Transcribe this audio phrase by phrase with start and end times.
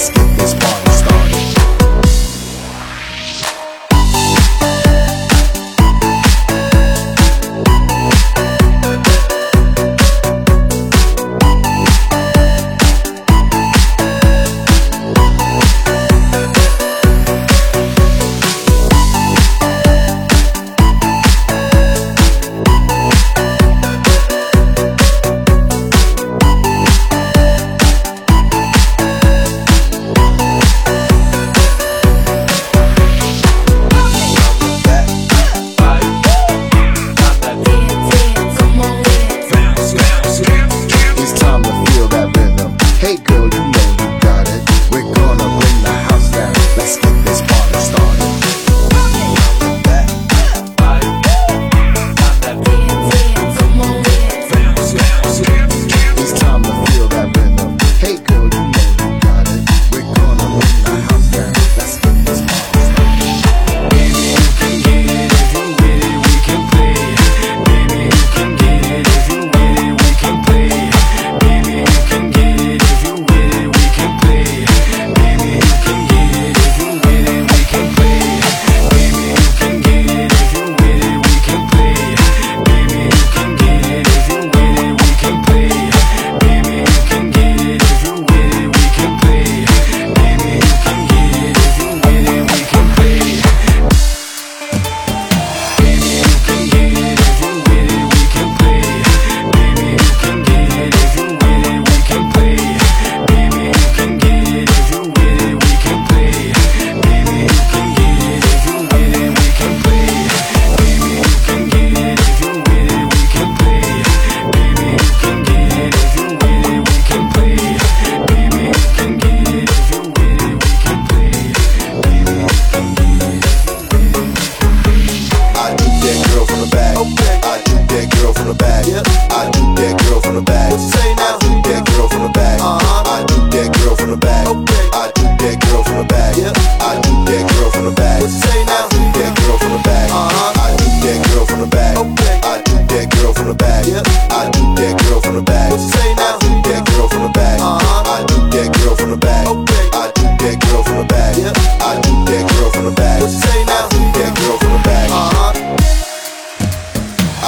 [0.00, 0.29] ask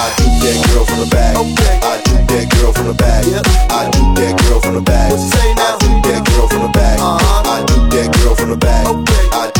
[0.02, 1.36] I do that girl from the back.
[1.38, 1.78] Okay.
[1.78, 3.22] I do that girl from the back.
[3.70, 5.12] I juke that girl from the back.
[5.12, 5.78] What say now?
[5.78, 6.98] I that girl from the.
[6.98, 7.42] Uh-huh.
[7.46, 8.82] I juke that girl from the back.
[8.88, 9.22] Okay.
[9.30, 9.51] I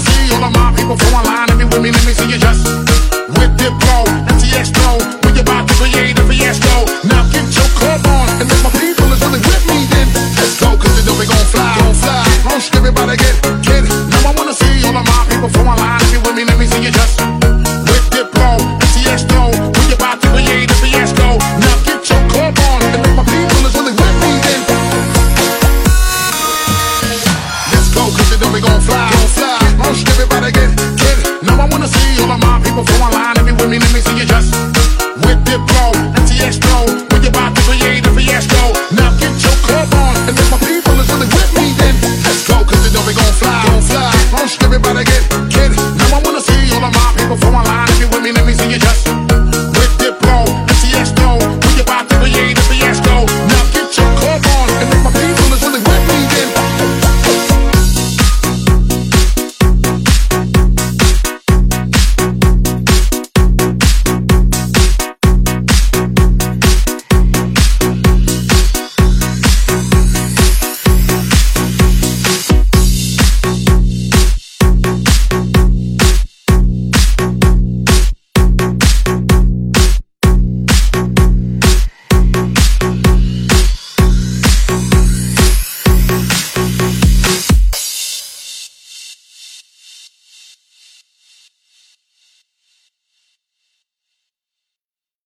[0.00, 1.48] see all of my people go online.
[1.48, 1.48] line.
[1.48, 2.99] Let with me, let me see you just.